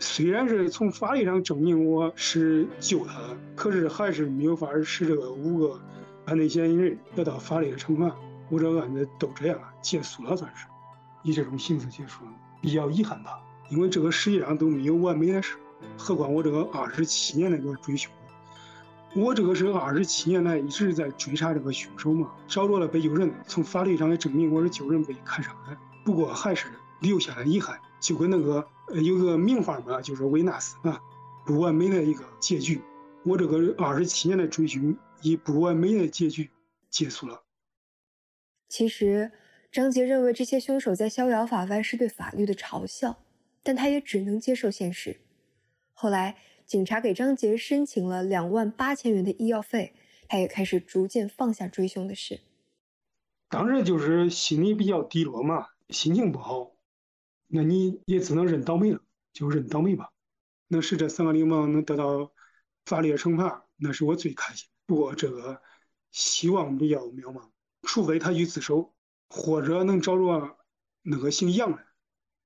[0.00, 3.20] 虽然是从法律上证明我是救他，
[3.54, 5.80] 可是还是没有法使这个五个
[6.26, 8.12] 犯罪嫌疑人得到法律的惩罚。
[8.50, 10.66] 我这案子都这样了，结束了，算是
[11.22, 13.40] 以这种形式结束了，比较遗憾吧。
[13.70, 15.56] 因为这个世界上都没有完美的事，
[15.96, 18.12] 何况我这个二十七年那个追凶，
[19.16, 26.66] 我这个是二十七年来一直在追查这个凶手嘛，找着了被救人，从法律上也证明我是救人被砍伤的，不过还是
[27.00, 28.66] 留下了遗憾，就跟那个。
[28.88, 31.00] 呃，有个名画嘛，就是维纳斯啊，
[31.46, 32.82] 不完美的一个结局。
[33.24, 36.50] 我这个二十七年的追寻以不完美的结局
[36.90, 37.42] 结束了。
[38.68, 39.32] 其实，
[39.72, 43.24] 张杰认为这些凶手在逍遥法外是对法律的嘲笑，
[43.62, 45.18] 但他也只能接受现实。
[45.94, 46.36] 后来，
[46.66, 49.94] 警察给张杰申请了两万八千元的医药费，
[50.28, 52.40] 他也开始逐渐放下追凶的事。
[53.48, 56.72] 当时就是心里比较低落嘛，心情不好，
[57.46, 59.00] 那你也只能认倒霉了，
[59.32, 60.10] 就认倒霉吧。
[60.68, 62.32] 能使这三个流氓能得到
[62.86, 64.68] 法律的惩罚，那是我最开心。
[64.86, 65.60] 不过这个
[66.10, 67.50] 希望比较渺茫，
[67.82, 68.94] 除非他去自首，
[69.28, 70.56] 或者能找着
[71.02, 71.84] 那个姓杨的。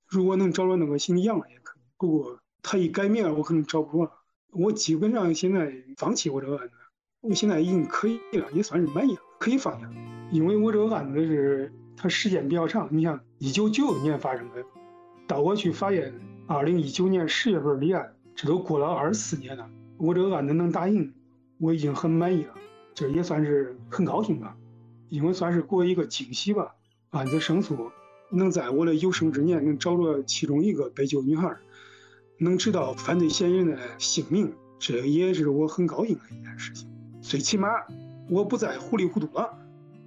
[0.07, 1.83] 如果能找着那个姓杨的也可以。
[1.97, 2.41] 不过
[2.71, 4.12] 他一改名，我可能找不着了。
[4.51, 6.75] 我基本上现在放弃我这个案子，
[7.23, 9.91] 我现在已经可以了，也算是满意了，可以放下。
[10.31, 14.62] 因为我这个案子是它时间比较长，你像一九九六年发生的，
[15.27, 16.12] 到我去法院
[16.47, 19.66] 二零一九年十月份立案，这都过了二十四年了。
[19.97, 21.14] 我这个案子能打赢，
[21.59, 22.55] 我已经很满意了，
[22.95, 24.55] 这也算是很高兴吧，
[25.09, 26.75] 因为算是给我一个惊喜吧。
[27.12, 27.91] 案子胜诉，
[28.31, 31.57] 能在我的有生之年能找着其中一个被救女孩，
[32.39, 36.89] 能知道犯罪嫌疑人的姓名，这也是我很高兴的一件事情。
[37.20, 37.68] 最起码
[38.30, 39.59] 我不再糊里糊涂了。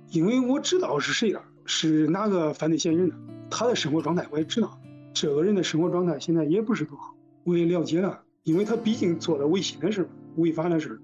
[0.10, 3.16] 因为我知道是谁了，是哪个犯罪嫌疑人了，
[3.50, 4.78] 他的生活状态我也知道，
[5.14, 7.16] 这个人的生活状态现在也不是多好，
[7.46, 11.00] 我也了解了，因为他毕竟做了违心的事违法的事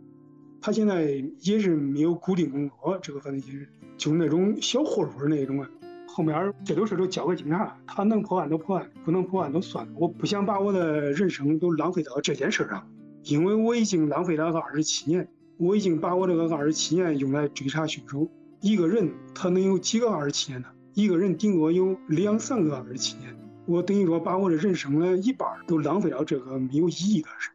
[0.59, 5.69] 他现在也是没有固定工作，这个犯罪嫌疑人就是那种小混混那种啊，
[6.17, 12.91] 后面这都是都交给警察，他能破案都破案，不能破案都算了，我不想把我的人生都浪费到这件事上，
[13.21, 18.27] 因为我已经浪费了二十七年，我已经把我这个二十七年用来追查凶手。
[18.61, 20.67] 一个人他能有几个二十七年呢？
[20.95, 23.37] 一个人顶多有两三个二十七年。
[23.67, 27.51] 我等于说把我的人生的一半都浪费到这个没有意义的事。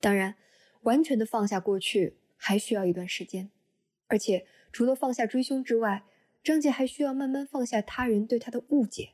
[0.00, 0.36] 当然，
[0.82, 3.50] 完全的放下过去还需要一段时间，
[4.06, 6.04] 而且除了放下追凶之外，
[6.42, 9.10] 张杰还需要慢慢放下他人对他的误解。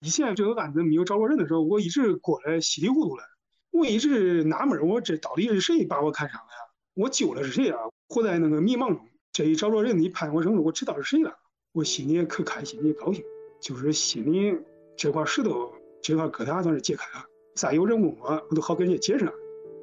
[0.00, 3.22] 以前这个案子没有找着人的时候，我一直过得稀里糊涂的，
[3.70, 6.74] 我一直纳闷，我这到底是谁把我看上了呀？
[6.94, 7.78] 我救的是谁啊？
[8.08, 9.00] 活在那个迷茫中。
[9.32, 11.36] 这一找着人，一判我胜诉，我知道是谁了，
[11.72, 13.22] 我心里可开心，也高兴，
[13.60, 14.58] 就是心里
[14.96, 15.72] 这块石头，
[16.02, 17.24] 这块疙瘩算是解开了。
[17.54, 19.32] 再有人问我，我都好跟人家解释了。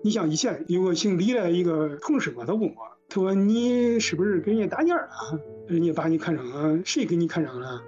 [0.04, 5.10] 你像以前有个姓李的一个同事嘛，他问我，他说你是不是跟人家打架了？
[5.68, 7.82] 人家把你看上了，谁给你看上了？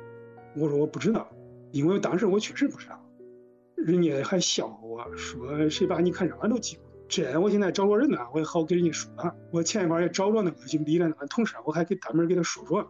[0.56, 1.28] 我说我不知道，
[1.72, 3.02] 因为当时我确实不知道。
[3.76, 6.90] 人家还笑话我说谁把你看上了都记不住。
[7.08, 9.12] 这我现在找着人了，我也好给人家说。
[9.52, 12.88] 我前一段也找着那个姓李的那个同事，我还给单门给他说说。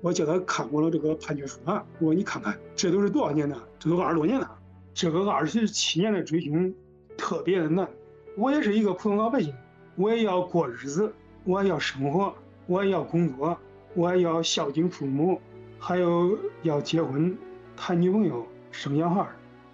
[0.00, 3.62] 我叫他看过了这个判决书啊，我说你看看，这都是多少年了？
[3.78, 4.58] 这都二十多年了。
[4.94, 6.74] 这个二十七年的追凶
[7.16, 7.88] 特别的难。
[8.36, 9.54] 我也是一个普通老百姓，
[9.94, 11.12] 我也要过日子，
[11.44, 12.34] 我也要生活，
[12.66, 13.58] 我也要工作，
[13.94, 15.40] 我也要孝敬父母，
[15.78, 17.36] 还有要结婚、
[17.76, 19.26] 谈女朋友、生小孩。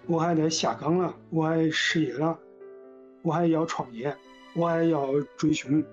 [0.07, 2.37] 我还得下岗了，我还失业了。
[3.21, 4.15] 我还要创业，
[4.55, 5.83] 我还要追凶，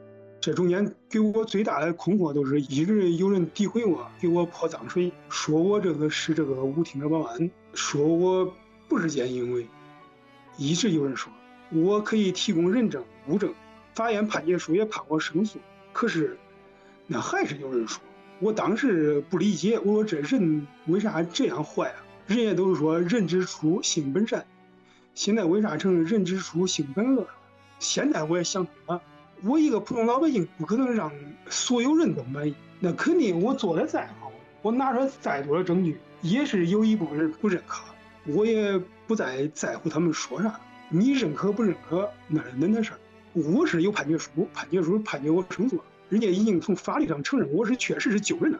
[0.41, 8.51] 这中间给我最大的困惑都是一直有人诋毁我，给我泼脏水，说我这个是这个舞厅的保安，说我
[8.89, 9.67] 不是见义勇为，
[10.57, 11.31] 一直有人说
[11.73, 13.53] 我可以提供人证物证，
[13.97, 15.59] 法院判决书也判我胜诉，
[15.91, 16.37] 可是
[17.07, 17.99] 那还是有人说，
[18.41, 21.97] 我当时不理解，我说这人为啥这样坏啊？
[22.27, 24.45] 人家都是说人之初性本善。
[25.15, 27.27] 现在为啥成人之初性本恶？
[27.79, 29.01] 现在我也想通了，
[29.43, 31.11] 我一个普通老百姓不可能让
[31.49, 32.55] 所有人都满意。
[32.79, 34.31] 那肯定我做的再好，
[34.61, 37.83] 我拿出来再多的证据，也是有一部分人不认可。
[38.27, 42.99] 我也不再在乎他们说啥，你认可不认可那是恁的事儿。
[43.37, 48.59] 我是有判决书，判决书判决我胜诉了，人家已经从法律上承认我是确实是救人了，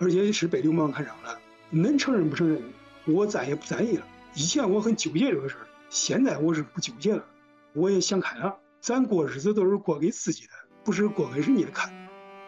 [0.00, 1.38] 而且是被流氓看上了。
[1.72, 2.60] 恁承认不承认，
[3.04, 4.04] 我再也不在意了。
[4.34, 5.66] 以前我很纠结这个事儿。
[5.90, 7.24] 现在我是不纠结了，
[7.72, 8.56] 我也想开了。
[8.80, 10.50] 咱过日子都是过给自己的，
[10.82, 11.92] 不是过给人家看。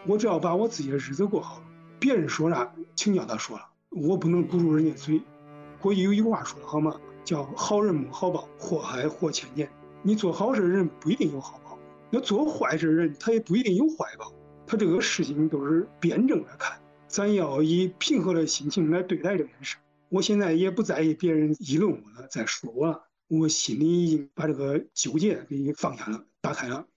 [0.05, 1.63] 我只要把我自己的日子过好，
[1.97, 5.21] 别人说啥，请叫他说了，我不能堵住人家嘴。
[5.79, 6.93] 过去有一句话说的好吗？
[7.23, 9.69] 叫好人没好报，祸害祸千年。
[10.01, 11.68] 你做好事的人不一定有好报，
[12.09, 14.33] 那做坏事人他也不一定有坏报。
[14.65, 19.77] 他这个事情都是辩证来看，咱要以平和的心情来对待这件事。
[20.09, 23.03] 我现在也不在意别人议论我了，再说我了。
[23.27, 26.87] 我心里已经把这个纠结给放下了，打开了。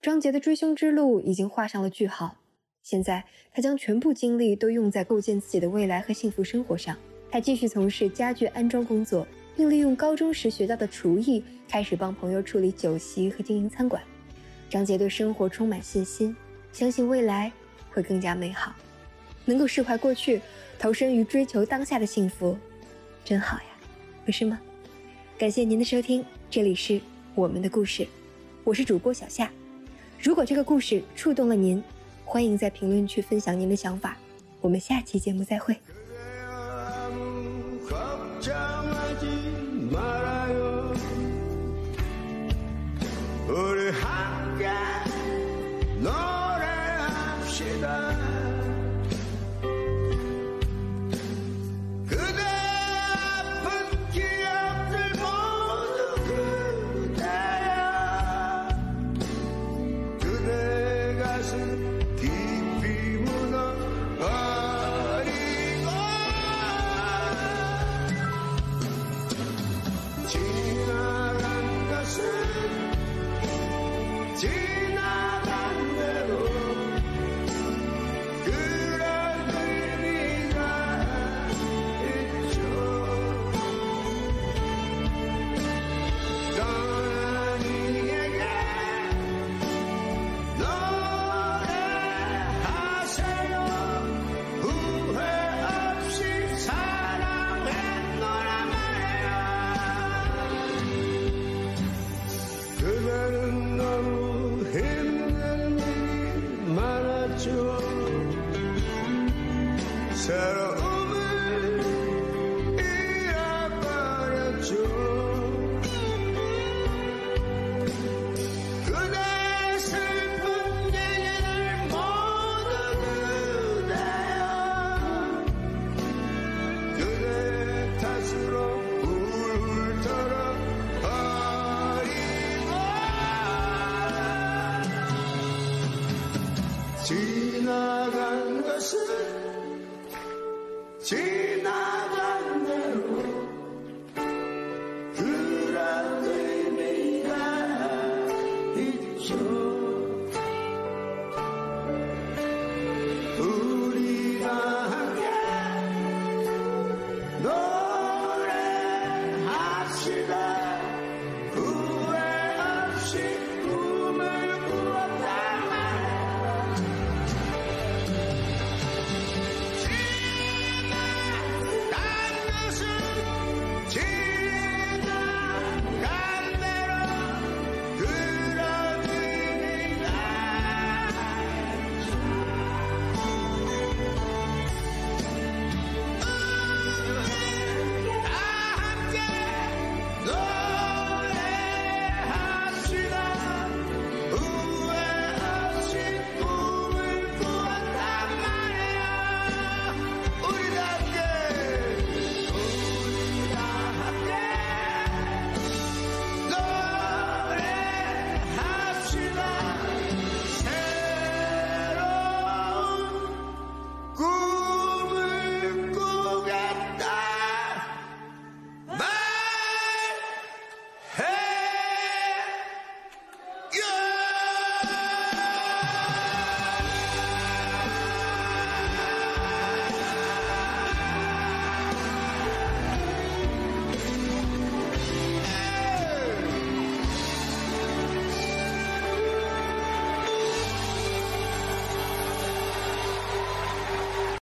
[0.00, 2.38] 张杰的追凶之路已经画上了句号，
[2.82, 6.96] 现在他将全部精力都用在构建自己的未来和幸福生活上。
[7.30, 9.26] 他继续从事家具安装工作，
[9.56, 14.02] 并利用高中时学到的厨艺，开始帮朋友处理酒席和经营餐馆。
[14.70, 16.34] 张杰对生活充满信心，
[16.72, 17.52] 相信未来
[17.90, 18.74] 会更加美好。
[19.44, 20.40] 能够释怀过去，
[20.78, 22.56] 投身于追求当下的幸福，
[23.24, 23.64] 真好呀，
[24.24, 24.58] 不是吗？
[25.36, 27.00] 感谢您的收听，这里是
[27.34, 28.06] 我们的故事。
[28.64, 29.50] 我是主播小夏。
[30.20, 31.82] 如果这个故事触动了您，
[32.24, 34.16] 欢迎在评论区分享您的想法。
[34.60, 35.76] 我们下期节目再会。
[39.92, 40.31] My